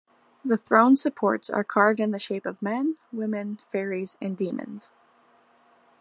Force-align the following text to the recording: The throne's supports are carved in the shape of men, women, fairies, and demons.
The 0.43 0.57
throne's 0.57 0.99
supports 0.99 1.47
are 1.47 1.63
carved 1.63 1.99
in 1.99 2.09
the 2.09 2.17
shape 2.17 2.47
of 2.47 2.59
men, 2.63 2.97
women, 3.11 3.59
fairies, 3.71 4.17
and 4.19 4.35
demons. 4.35 4.89